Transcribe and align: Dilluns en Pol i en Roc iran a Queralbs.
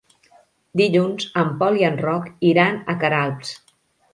Dilluns 0.81 1.27
en 1.41 1.53
Pol 1.61 1.79
i 1.81 1.87
en 1.91 2.01
Roc 2.07 2.33
iran 2.53 2.83
a 2.95 2.97
Queralbs. 3.05 3.53